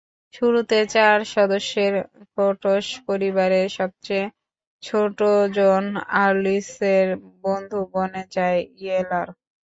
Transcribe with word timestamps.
শুরুতে 0.33 0.79
চার 0.93 1.17
সদস্যের 1.33 1.93
কোটস 2.35 2.85
পরিবারের 3.07 3.67
সবচেয়ে 3.77 4.25
ছোটজন 4.83 5.85
আর্লিসের 6.21 7.07
বন্ধু 7.43 7.79
বনে 7.93 8.23
যায় 8.35 8.59
ইয়েলার। 8.77 9.27